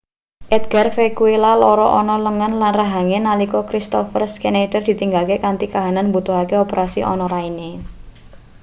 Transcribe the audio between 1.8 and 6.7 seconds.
ana lengen lan rahange nalika kristoffer scneider ditinggalke kanthi kahanan mbutuhake